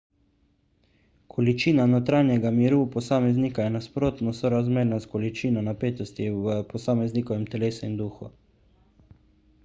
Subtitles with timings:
[1.33, 8.31] količina notranjega miru posameznika je nasprotno sorazmerna s količino napetosti v posameznikovem telesu in duhu